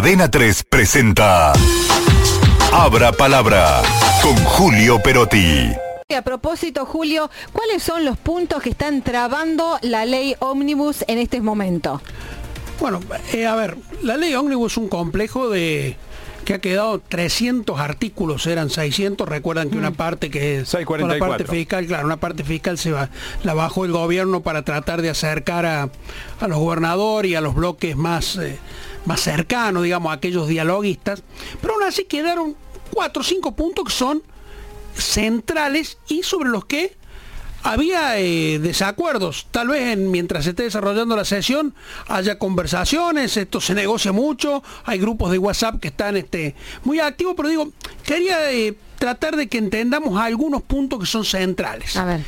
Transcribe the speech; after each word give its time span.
Adena 0.00 0.30
3 0.30 0.64
presenta 0.64 1.52
Abra 2.72 3.12
Palabra 3.12 3.82
con 4.22 4.34
Julio 4.34 4.98
Perotti. 5.02 5.72
A 6.16 6.22
propósito, 6.22 6.86
Julio, 6.86 7.30
¿cuáles 7.52 7.82
son 7.82 8.06
los 8.06 8.16
puntos 8.16 8.62
que 8.62 8.70
están 8.70 9.02
trabando 9.02 9.78
la 9.82 10.06
ley 10.06 10.36
ómnibus 10.38 11.04
en 11.06 11.18
este 11.18 11.42
momento? 11.42 12.00
Bueno, 12.80 13.00
eh, 13.34 13.46
a 13.46 13.54
ver, 13.54 13.76
la 14.02 14.16
ley 14.16 14.34
ómnibus 14.34 14.72
es 14.72 14.78
un 14.78 14.88
complejo 14.88 15.50
de 15.50 15.98
que 16.44 16.54
ha 16.54 16.58
quedado 16.60 17.00
300 17.00 17.78
artículos, 17.78 18.46
eran 18.46 18.70
600, 18.70 19.28
recuerdan 19.28 19.70
que 19.70 19.78
una 19.78 19.92
parte 19.92 20.30
que 20.30 20.60
es 20.60 20.74
una 20.74 21.18
parte 21.18 21.44
fiscal, 21.44 21.86
claro, 21.86 22.06
una 22.06 22.18
parte 22.18 22.44
fiscal 22.44 22.78
se 22.78 22.92
va, 22.92 23.10
la 23.44 23.54
bajó 23.54 23.84
el 23.84 23.92
gobierno 23.92 24.42
para 24.42 24.62
tratar 24.62 25.02
de 25.02 25.10
acercar 25.10 25.66
a, 25.66 25.90
los 26.46 26.58
gobernadores 26.58 27.30
y 27.30 27.34
a 27.34 27.40
los 27.40 27.54
bloques 27.54 27.96
más, 27.96 28.36
eh, 28.36 28.58
más 29.04 29.20
cercanos, 29.20 29.82
digamos, 29.82 30.10
a 30.10 30.14
aquellos 30.14 30.48
dialoguistas, 30.48 31.22
pero 31.60 31.74
aún 31.74 31.82
así 31.82 32.04
quedaron 32.04 32.56
cuatro 32.90 33.20
o 33.20 33.24
cinco 33.24 33.52
puntos 33.52 33.84
que 33.84 33.92
son 33.92 34.22
centrales 34.94 35.98
y 36.08 36.22
sobre 36.22 36.50
los 36.50 36.64
que 36.64 36.96
había 37.62 38.18
eh, 38.18 38.58
desacuerdos. 38.58 39.46
Tal 39.50 39.68
vez 39.68 39.96
mientras 39.96 40.44
se 40.44 40.50
esté 40.50 40.64
desarrollando 40.64 41.16
la 41.16 41.24
sesión 41.24 41.74
haya 42.08 42.38
conversaciones, 42.38 43.36
esto 43.36 43.60
se 43.60 43.74
negocia 43.74 44.12
mucho, 44.12 44.62
hay 44.84 44.98
grupos 44.98 45.30
de 45.30 45.38
WhatsApp 45.38 45.80
que 45.80 45.88
están 45.88 46.16
este, 46.16 46.54
muy 46.84 47.00
activos, 47.00 47.34
pero 47.36 47.48
digo, 47.48 47.72
quería 48.04 48.52
eh, 48.52 48.76
tratar 48.98 49.36
de 49.36 49.48
que 49.48 49.58
entendamos 49.58 50.20
algunos 50.20 50.62
puntos 50.62 51.00
que 51.00 51.06
son 51.06 51.24
centrales. 51.24 51.96
A 51.96 52.04
ver. 52.04 52.24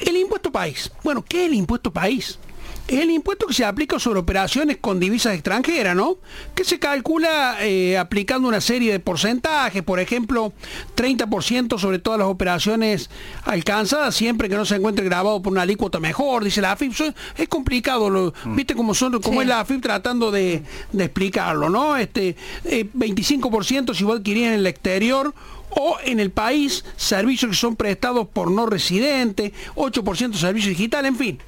El 0.00 0.16
impuesto 0.16 0.50
país. 0.50 0.90
Bueno, 1.02 1.24
¿qué 1.26 1.44
es 1.44 1.50
el 1.50 1.54
impuesto 1.54 1.92
país? 1.92 2.38
Es 2.86 3.00
el 3.00 3.10
impuesto 3.10 3.46
que 3.46 3.54
se 3.54 3.64
aplica 3.64 3.98
sobre 3.98 4.20
operaciones 4.20 4.76
con 4.78 5.00
divisas 5.00 5.34
extranjeras, 5.34 5.96
¿no? 5.96 6.18
Que 6.54 6.64
se 6.64 6.78
calcula 6.78 7.56
eh, 7.62 7.96
aplicando 7.96 8.46
una 8.46 8.60
serie 8.60 8.92
de 8.92 9.00
porcentajes, 9.00 9.82
por 9.82 10.00
ejemplo, 10.00 10.52
30% 10.94 11.78
sobre 11.78 11.98
todas 11.98 12.18
las 12.18 12.28
operaciones 12.28 13.08
alcanzadas, 13.44 14.14
siempre 14.14 14.50
que 14.50 14.56
no 14.56 14.66
se 14.66 14.76
encuentre 14.76 15.04
grabado 15.04 15.40
por 15.40 15.52
una 15.52 15.62
alícuota 15.62 15.98
mejor, 15.98 16.44
dice 16.44 16.60
la 16.60 16.72
AFIP. 16.72 16.92
Es 17.36 17.48
complicado, 17.48 18.10
lo, 18.10 18.34
mm. 18.44 18.56
¿viste 18.56 18.74
cómo, 18.74 18.94
son, 18.94 19.20
cómo 19.20 19.40
es 19.40 19.48
la 19.48 19.60
AFIP 19.60 19.80
tratando 19.80 20.30
de, 20.30 20.62
explicarlo, 20.96 21.70
¿no? 21.70 21.96
Este, 21.96 22.36
25% 22.64 23.92
eh, 23.92 23.94
si 23.94 24.04
vos 24.04 24.18
adquirís 24.18 24.44
en 24.44 24.52
el 24.52 24.66
exterior 24.66 25.34
o 25.70 25.96
en 26.04 26.20
el 26.20 26.30
país 26.30 26.84
servicios 26.96 27.50
que 27.50 27.56
son 27.56 27.76
prestados 27.76 28.28
por 28.28 28.50
no 28.50 28.66
residentes, 28.66 29.52
8% 29.74 30.34
servicios 30.34 30.76
digitales, 30.76 31.08
en 31.08 31.16
fin 31.16 31.38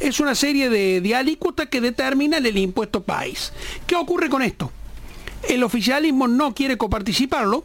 es 0.00 0.20
una 0.20 0.34
serie 0.34 0.68
de, 0.68 1.00
de 1.00 1.68
que 1.70 1.80
determinan 1.80 2.44
el 2.44 2.58
impuesto 2.58 3.02
país. 3.02 3.52
¿Qué 3.86 3.94
ocurre 3.96 4.28
con 4.28 4.42
esto? 4.42 4.70
El 5.48 5.62
oficialismo 5.62 6.28
no 6.28 6.54
quiere 6.54 6.76
coparticiparlo, 6.76 7.64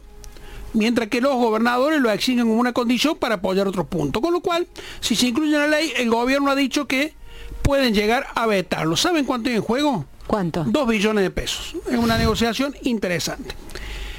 mientras 0.72 1.08
que 1.08 1.20
los 1.20 1.34
gobernadores 1.34 2.00
lo 2.00 2.10
exigen 2.10 2.46
como 2.46 2.60
una 2.60 2.72
condición 2.72 3.16
para 3.16 3.36
apoyar 3.36 3.66
otros 3.66 3.86
puntos. 3.86 4.22
Con 4.22 4.32
lo 4.32 4.40
cual, 4.40 4.66
si 5.00 5.16
se 5.16 5.28
incluye 5.28 5.54
en 5.54 5.60
la 5.60 5.68
ley, 5.68 5.92
el 5.96 6.10
gobierno 6.10 6.50
ha 6.50 6.54
dicho 6.54 6.86
que 6.86 7.14
pueden 7.62 7.94
llegar 7.94 8.26
a 8.34 8.46
vetarlo. 8.46 8.96
¿Saben 8.96 9.24
cuánto 9.24 9.48
hay 9.48 9.56
en 9.56 9.62
juego? 9.62 10.06
¿Cuánto? 10.26 10.64
Dos 10.64 10.88
billones 10.88 11.24
de 11.24 11.30
pesos. 11.30 11.74
Es 11.90 11.98
una 11.98 12.16
negociación 12.16 12.76
interesante. 12.82 13.54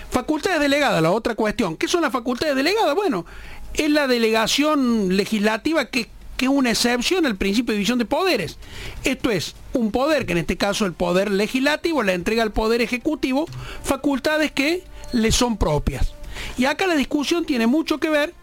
Facultades 0.09 0.59
delegadas, 0.59 1.02
la 1.02 1.12
otra 1.12 1.36
cuestión. 1.36 1.78
¿Qué 1.78 1.88
son 1.88 2.02
las 2.02 2.12
facultades 2.12 2.56
delegadas? 2.56 2.95
Bueno, 2.95 3.26
es 3.73 3.89
la 3.89 4.08
delegación 4.08 5.16
legislativa 5.16 5.86
que 5.86 6.09
que 6.42 6.45
es 6.45 6.52
una 6.52 6.72
excepción 6.72 7.28
al 7.28 7.36
principio 7.36 7.72
de 7.72 7.78
división 7.78 8.00
de 8.00 8.06
poderes. 8.06 8.58
Esto 9.03 9.30
es 9.30 9.53
un 9.73 9.92
poder, 9.92 10.25
que 10.25 10.31
en 10.31 10.39
este 10.39 10.58
caso 10.58 10.88
el 10.88 10.94
poder 10.94 11.30
legislativo 11.30 12.02
le 12.02 12.14
entrega 12.14 12.42
al 12.42 12.52
poder 12.52 12.81
ejecutivo 12.81 13.45
facultades 13.83 14.52
que 14.52 14.83
le 15.14 15.31
son 15.31 15.58
propias. 15.58 16.16
Y 16.58 16.66
acá 16.66 16.88
la 16.88 16.95
discusión 16.95 17.45
tiene 17.45 17.67
mucho 17.67 18.00
que 18.00 18.09
ver 18.09 18.33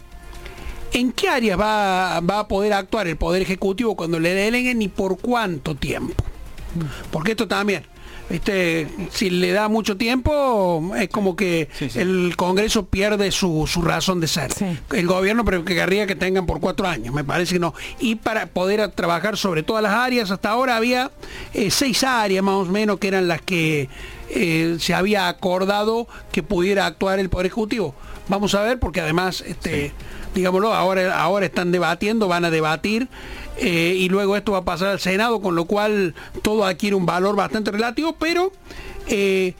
en 0.92 1.10
qué 1.10 1.28
áreas 1.28 1.58
va, 1.58 2.20
va 2.20 2.38
a 2.38 2.46
poder 2.46 2.72
actuar 2.72 3.08
el 3.08 3.16
poder 3.16 3.42
ejecutivo 3.42 3.96
cuando 3.96 4.20
le 4.20 4.32
deleguen 4.32 4.80
y 4.80 4.86
por 4.86 5.18
cuánto 5.18 5.74
tiempo. 5.74 6.22
Porque 7.10 7.32
esto 7.32 7.48
también, 7.48 7.84
si 9.10 9.30
le 9.30 9.52
da 9.52 9.68
mucho 9.68 9.96
tiempo, 9.96 10.92
es 10.98 11.08
como 11.08 11.34
que 11.34 11.68
el 11.94 12.34
Congreso 12.36 12.86
pierde 12.86 13.30
su, 13.30 13.66
razón 13.82 14.20
de 14.20 14.26
ser. 14.28 14.50
El 14.92 15.06
gobierno 15.06 15.44
pero 15.44 15.64
que 15.64 15.74
querría 15.74 16.06
que 16.06 16.14
tengan 16.14 16.46
por 16.46 16.60
cuatro 16.60 16.86
años, 16.86 17.14
me 17.14 17.24
parece 17.24 17.54
que 17.54 17.60
no. 17.60 17.74
Y 17.98 18.16
para 18.16 18.46
poder 18.46 18.86
trabajar 18.90 19.36
sobre 19.36 19.62
todas 19.62 19.82
las 19.82 19.92
áreas, 19.92 20.30
hasta 20.30 20.50
ahora 20.50 20.76
había 20.76 21.10
eh, 21.54 21.70
seis 21.70 22.04
áreas 22.04 22.44
más 22.44 22.54
o 22.54 22.64
menos 22.66 22.98
que 22.98 23.08
eran 23.08 23.28
las 23.28 23.40
que 23.40 23.88
eh, 24.30 24.76
se 24.80 24.94
había 24.94 25.28
acordado 25.28 26.06
que 26.32 26.42
pudiera 26.42 26.86
actuar 26.86 27.18
el 27.18 27.28
Poder 27.28 27.46
Ejecutivo. 27.46 27.94
Vamos 28.28 28.54
a 28.54 28.62
ver, 28.62 28.78
porque 28.78 29.00
además, 29.00 29.42
este, 29.46 29.92
digámoslo, 30.34 30.74
ahora, 30.74 31.20
ahora 31.20 31.46
están 31.46 31.72
debatiendo, 31.72 32.28
van 32.28 32.44
a 32.44 32.50
debatir 32.50 33.08
eh, 33.56 33.94
y 33.96 34.08
luego 34.08 34.36
esto 34.36 34.52
va 34.52 34.58
a 34.58 34.64
pasar 34.64 34.88
al 34.88 35.00
Senado, 35.00 35.40
con 35.40 35.56
lo 35.56 35.64
cual 35.64 36.14
todo 36.42 36.64
adquiere 36.64 36.94
un 36.94 37.06
valor 37.06 37.36
bastante 37.36 37.70
relativo, 37.70 38.14
pero 38.18 38.52
eh, 39.08 39.54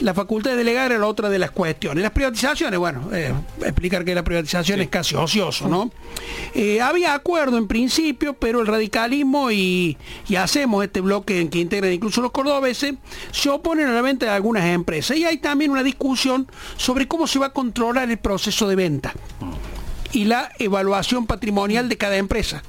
la 0.00 0.14
facultad 0.14 0.52
de 0.52 0.56
delegar 0.56 0.92
era 0.92 1.06
otra 1.06 1.28
de 1.28 1.38
las 1.38 1.50
cuestiones. 1.50 2.02
Las 2.02 2.12
privatizaciones, 2.12 2.78
bueno, 2.78 3.08
eh, 3.12 3.32
explicar 3.62 4.04
que 4.04 4.14
la 4.14 4.24
privatización 4.24 4.80
es 4.80 4.88
casi 4.88 5.14
ocioso, 5.14 5.68
¿no? 5.68 5.90
había 6.82 7.14
acuerdo 7.14 7.58
en 7.58 7.66
principio, 7.66 8.34
pero 8.34 8.60
el 8.60 8.66
radicalismo 8.66 9.50
y, 9.50 9.96
hacemos 10.38 10.84
este 10.84 11.00
bloque 11.00 11.40
en 11.40 11.48
que 11.48 11.58
integran 11.58 11.92
incluso 11.92 12.20
los 12.20 12.30
cordobeses, 12.30 12.94
se 13.30 13.50
oponen 13.50 13.88
a 13.88 13.92
la 13.92 14.02
venta 14.02 14.26
de 14.26 14.32
algunas 14.32 14.64
empresas. 14.64 15.16
Y 15.16 15.24
hay 15.24 15.38
también 15.38 15.70
una 15.70 15.82
discusión 15.82 16.46
sobre 16.76 17.08
cómo 17.08 17.26
se 17.26 17.38
va 17.38 17.46
a 17.46 17.52
controlar 17.52 18.10
el 18.10 18.18
proceso 18.18 18.68
de 18.68 18.76
venta 18.76 19.14
y 20.14 20.24
la 20.24 20.50
evaluación 20.58 21.26
patrimonial 21.26 21.88
de 21.88 21.96
cada 21.96 22.16
empresa. 22.16 22.62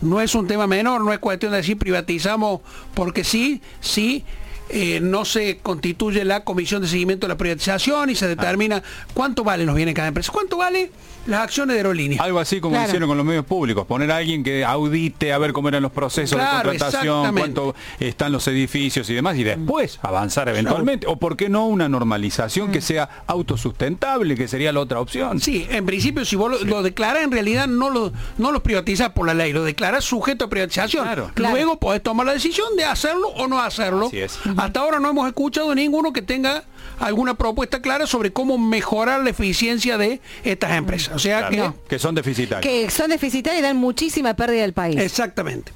No 0.00 0.20
es 0.20 0.34
un 0.34 0.46
tema 0.46 0.66
menor, 0.66 1.04
no 1.04 1.12
es 1.12 1.18
cuestión 1.18 1.52
de 1.52 1.58
decir 1.58 1.76
privatizamos 1.76 2.60
porque 2.94 3.24
sí, 3.24 3.60
sí. 3.80 4.24
Eh, 4.68 5.00
no 5.00 5.24
se 5.24 5.58
constituye 5.58 6.24
la 6.24 6.44
comisión 6.44 6.82
de 6.82 6.88
seguimiento 6.88 7.26
de 7.26 7.34
la 7.34 7.38
privatización 7.38 8.10
y 8.10 8.14
se 8.16 8.26
determina 8.26 8.82
cuánto 9.14 9.44
vale 9.44 9.64
nos 9.64 9.76
viene 9.76 9.94
cada 9.94 10.08
empresa. 10.08 10.32
¿Cuánto 10.32 10.56
vale 10.56 10.90
las 11.26 11.40
acciones 11.40 11.74
de 11.74 11.80
aerolíneas. 11.80 12.20
Algo 12.20 12.38
así 12.38 12.60
como 12.60 12.80
hicieron 12.82 13.08
con 13.08 13.16
los 13.16 13.26
medios 13.26 13.44
públicos, 13.44 13.86
poner 13.86 14.10
a 14.10 14.16
alguien 14.16 14.42
que 14.42 14.64
audite 14.64 15.32
a 15.32 15.38
ver 15.38 15.52
cómo 15.52 15.68
eran 15.68 15.82
los 15.82 15.92
procesos 15.92 16.38
de 16.38 16.46
contratación, 16.46 17.34
cuánto 17.34 17.74
están 17.98 18.32
los 18.32 18.46
edificios 18.48 19.08
y 19.10 19.14
demás, 19.14 19.36
y 19.36 19.44
después 19.44 19.98
avanzar 20.02 20.48
eventualmente. 20.48 21.06
O 21.06 21.16
por 21.16 21.36
qué 21.36 21.48
no 21.48 21.66
una 21.66 21.88
normalización 21.88 22.70
que 22.70 22.78
mm. 22.78 22.82
sea 22.82 23.08
autosustentable, 23.26 24.34
que 24.36 24.48
sería 24.48 24.72
la 24.72 24.80
otra 24.80 25.00
opción. 25.00 25.40
Sí, 25.40 25.66
en 25.70 25.84
principio 25.86 26.24
si 26.24 26.36
vos 26.36 26.62
lo, 26.62 26.82
declarás, 26.82 27.24
en 27.24 27.32
realidad 27.32 27.66
no 27.66 27.90
lo, 27.90 28.12
no 28.38 28.52
lo 28.52 28.62
privatizás 28.62 29.10
por 29.10 29.26
la 29.26 29.34
ley, 29.34 29.52
lo 29.52 29.64
declarás 29.64 30.04
sujeto 30.04 30.44
a 30.44 30.48
privatización. 30.48 31.06
Luego 31.36 31.78
podés 31.78 32.02
tomar 32.02 32.26
la 32.26 32.32
decisión 32.32 32.76
de 32.76 32.84
hacerlo 32.84 33.28
o 33.28 33.48
no 33.48 33.60
hacerlo. 33.60 34.10
Hasta 34.56 34.80
ahora 34.80 35.00
no 35.00 35.10
hemos 35.10 35.26
escuchado 35.26 35.74
ninguno 35.74 36.12
que 36.12 36.22
tenga 36.22 36.64
alguna 36.98 37.34
propuesta 37.34 37.80
clara 37.82 38.06
sobre 38.06 38.32
cómo 38.32 38.58
mejorar 38.58 39.22
la 39.22 39.30
eficiencia 39.30 39.98
de 39.98 40.20
estas 40.44 40.72
empresas. 40.72 41.14
O 41.14 41.18
sea 41.18 41.48
que, 41.48 41.70
que 41.88 41.98
son 41.98 42.14
deficitarias. 42.14 42.62
Que 42.62 42.90
son 42.90 43.10
deficitarias 43.10 43.60
y 43.60 43.62
dan 43.62 43.76
muchísima 43.76 44.34
pérdida 44.34 44.64
al 44.64 44.72
país. 44.72 44.98
Exactamente. 44.98 45.72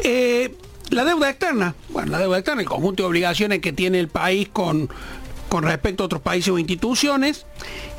Eh, 0.00 0.54
la 0.90 1.04
deuda 1.04 1.30
externa, 1.30 1.74
bueno, 1.88 2.12
la 2.12 2.18
deuda 2.18 2.38
externa, 2.38 2.62
el 2.62 2.68
conjunto 2.68 3.02
de 3.02 3.08
obligaciones 3.08 3.60
que 3.60 3.72
tiene 3.72 3.98
el 3.98 4.08
país 4.08 4.48
con, 4.52 4.88
con 5.48 5.64
respecto 5.64 6.04
a 6.04 6.06
otros 6.06 6.22
países 6.22 6.48
o 6.48 6.58
instituciones, 6.58 7.46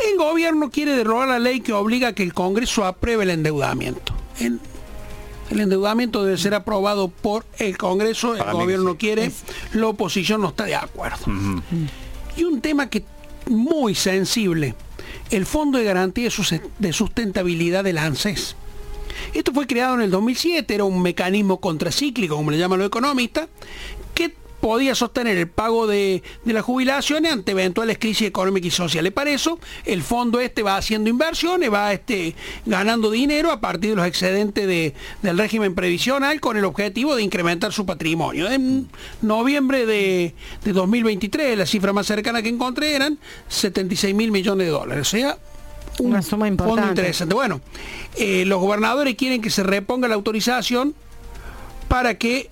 el 0.10 0.18
gobierno 0.18 0.70
quiere 0.72 0.96
derrogar 0.96 1.28
la 1.28 1.40
ley 1.40 1.62
que 1.62 1.74
obliga 1.74 2.10
a 2.10 2.14
que 2.14 2.24
el 2.24 2.34
Congreso 2.34 2.86
apruebe 2.86 3.24
el 3.24 3.32
endeudamiento. 3.32 4.14
El, 4.40 4.60
endeudamiento 5.52 6.24
debe 6.24 6.38
ser 6.38 6.54
aprobado 6.54 7.08
por 7.10 7.46
el 7.60 7.78
Congreso, 7.78 8.36
el 8.36 8.52
gobierno 8.52 8.98
quiere, 8.98 9.32
la 9.74 9.88
oposición 9.88 10.42
no 10.42 10.50
está 10.50 10.66
de 10.66 10.76
acuerdo. 10.76 11.26
Y 12.36 12.44
un 12.44 12.62
tema 12.62 12.90
que 12.90 13.04
muy 13.50 13.96
sensible, 13.96 14.76
el 15.32 15.46
Fondo 15.46 15.78
de 15.78 15.86
Garantía 15.86 16.30
de 16.80 16.94
Sustentabilidad 16.94 17.84
del 17.84 17.98
ANSES. 17.98 18.56
Esto 19.34 19.52
fue 19.52 19.66
creado 19.68 19.96
en 19.96 20.02
el 20.02 20.12
2007, 20.12 20.76
era 20.76 20.84
un 20.84 21.02
mecanismo 21.02 21.60
contracíclico, 21.60 22.36
como 22.36 22.52
le 22.52 22.58
llaman 22.58 22.80
los 22.80 22.88
economistas, 22.88 23.48
podía 24.60 24.96
sostener 24.96 25.38
el 25.38 25.48
pago 25.48 25.88
de, 25.88 26.24
las 26.46 26.64
jubilaciones 26.64 27.32
ante 27.32 27.52
eventuales 27.52 27.98
crisis 28.00 28.28
económicas 28.28 28.68
y 28.68 28.72
sociales. 28.72 29.12
Para 29.14 29.30
eso, 29.32 29.60
el 29.86 30.02
fondo 30.02 30.40
este 30.40 30.64
va 30.64 30.78
haciendo 30.78 31.10
inversiones, 31.10 31.72
va 31.72 31.94
este, 31.94 32.36
ganando 32.66 33.12
dinero 33.12 33.52
a 33.52 33.60
partir 33.60 33.92
de 33.92 33.96
los 33.96 34.06
excedentes 34.06 34.68
del 35.22 35.38
régimen 35.38 35.76
previsional 35.76 36.40
con 36.40 36.58
el 36.58 36.66
objetivo 36.66 37.16
de 37.16 37.24
incrementar 37.24 37.72
su 37.72 37.86
patrimonio. 37.86 38.50
En 38.50 38.90
noviembre 39.22 39.86
de, 39.86 40.34
2023, 40.64 41.58
la 41.58 41.66
cifra 41.66 41.94
más 41.94 42.08
cercana 42.08 42.42
que 42.42 42.50
encontré 42.50 42.96
eran 42.96 43.18
76 43.48 44.14
mil 44.16 44.32
millones 44.32 44.68
de 44.68 44.72
dólares. 44.72 45.02
O 45.02 45.18
sea, 45.18 45.38
una 46.00 46.22
suma 46.22 46.48
importante. 46.48 46.82
fondo 46.82 46.92
interesante. 46.92 47.34
Bueno, 47.34 47.62
eh, 48.18 48.46
los 48.46 48.60
gobernadores 48.60 49.16
quieren 49.16 49.42
que 49.42 49.50
se 49.50 49.64
reponga 49.64 50.08
la 50.08 50.16
autorización 50.16 50.94
para 51.88 52.16
que 52.18 52.50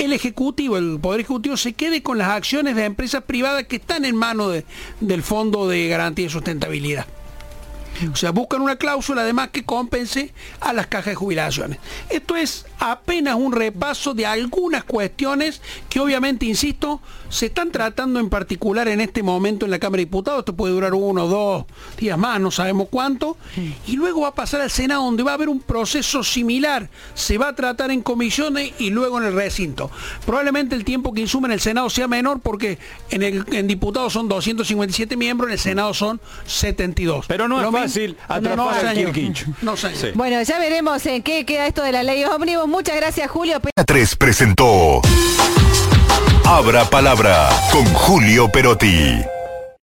el 0.00 0.12
Ejecutivo, 0.12 0.78
el 0.78 0.98
Poder 1.00 1.20
Ejecutivo, 1.20 1.56
se 1.56 1.74
quede 1.74 2.02
con 2.02 2.18
las 2.18 2.28
acciones 2.28 2.74
de 2.76 2.84
empresas 2.84 3.22
privadas 3.24 3.64
que 3.64 3.76
están 3.76 4.04
en 4.04 4.16
manos 4.16 4.62
del 5.00 5.22
Fondo 5.22 5.68
de 5.68 5.88
Garantía 5.88 6.26
y 6.26 6.30
Sustentabilidad. 6.30 7.06
O 8.12 8.16
sea, 8.16 8.30
buscan 8.30 8.62
una 8.62 8.76
cláusula 8.76 9.22
además 9.22 9.50
que 9.50 9.64
compense 9.64 10.32
a 10.60 10.72
las 10.72 10.86
cajas 10.86 11.06
de 11.06 11.14
jubilaciones. 11.14 11.78
Esto 12.08 12.36
es 12.36 12.66
apenas 12.78 13.34
un 13.34 13.52
repaso 13.52 14.14
de 14.14 14.26
algunas 14.26 14.84
cuestiones 14.84 15.60
que 15.88 16.00
obviamente, 16.00 16.46
insisto, 16.46 17.00
se 17.28 17.46
están 17.46 17.70
tratando 17.70 18.18
en 18.18 18.28
particular 18.28 18.88
en 18.88 19.00
este 19.00 19.22
momento 19.22 19.64
en 19.64 19.70
la 19.70 19.78
Cámara 19.78 19.98
de 19.98 20.06
Diputados. 20.06 20.40
Esto 20.40 20.56
puede 20.56 20.74
durar 20.74 20.94
uno 20.94 21.24
o 21.24 21.28
dos 21.28 21.64
días 21.98 22.18
más, 22.18 22.40
no 22.40 22.50
sabemos 22.50 22.88
cuánto. 22.90 23.36
Y 23.86 23.96
luego 23.96 24.22
va 24.22 24.28
a 24.28 24.34
pasar 24.34 24.60
al 24.60 24.70
Senado, 24.70 25.04
donde 25.04 25.22
va 25.22 25.32
a 25.32 25.34
haber 25.34 25.48
un 25.48 25.60
proceso 25.60 26.24
similar. 26.24 26.88
Se 27.14 27.38
va 27.38 27.48
a 27.48 27.54
tratar 27.54 27.90
en 27.90 28.02
comisiones 28.02 28.72
y 28.78 28.90
luego 28.90 29.18
en 29.20 29.26
el 29.26 29.34
recinto. 29.34 29.90
Probablemente 30.26 30.74
el 30.74 30.84
tiempo 30.84 31.12
que 31.12 31.20
insume 31.20 31.48
en 31.48 31.52
el 31.52 31.60
Senado 31.60 31.90
sea 31.90 32.08
menor 32.08 32.40
porque 32.40 32.78
en, 33.10 33.22
el, 33.22 33.44
en 33.52 33.66
diputados 33.66 34.12
son 34.12 34.28
257 34.28 35.16
miembros, 35.16 35.48
en 35.48 35.52
el 35.52 35.58
Senado 35.58 35.94
son 35.94 36.20
72. 36.46 37.26
Pero 37.28 37.46
no 37.46 37.60
fácil 37.82 38.16
atrapar 38.28 38.86
al 38.86 39.12
no, 39.62 39.74
Bueno, 40.14 40.42
ya 40.42 40.58
veremos 40.58 41.04
en 41.06 41.22
qué 41.22 41.44
queda 41.44 41.66
esto 41.66 41.82
de 41.82 41.92
la 41.92 42.02
ley 42.02 42.24
ómnibus. 42.24 42.68
Muchas 42.68 42.96
gracias, 42.96 43.30
Julio. 43.30 43.60
3 43.86 44.16
presentó 44.16 45.00
Abra 46.44 46.84
Palabra 46.84 47.48
con 47.72 47.84
Julio 47.94 48.50
Perotti. 48.50 49.20